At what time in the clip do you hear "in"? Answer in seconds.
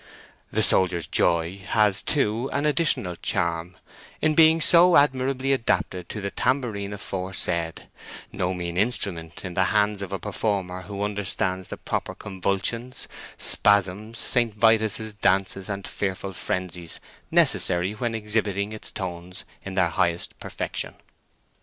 4.19-4.33, 9.45-9.53, 19.63-19.75